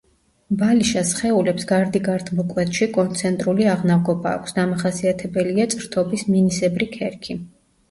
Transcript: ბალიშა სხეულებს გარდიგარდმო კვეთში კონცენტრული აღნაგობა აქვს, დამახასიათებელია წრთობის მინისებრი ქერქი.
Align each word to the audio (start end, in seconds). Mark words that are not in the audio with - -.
ბალიშა 0.59 1.01
სხეულებს 1.09 1.67
გარდიგარდმო 1.71 2.45
კვეთში 2.53 2.87
კონცენტრული 2.95 3.69
აღნაგობა 3.75 4.33
აქვს, 4.39 4.57
დამახასიათებელია 4.59 5.71
წრთობის 5.77 6.27
მინისებრი 6.35 6.91
ქერქი. 6.99 7.41